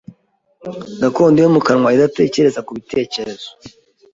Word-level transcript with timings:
gakondo 1.01 1.37
yo 1.43 1.49
mu 1.55 1.61
kanwa 1.67 1.93
idatekereza 1.95 2.59
ku 2.65 2.71
bitekerezo 2.77 3.49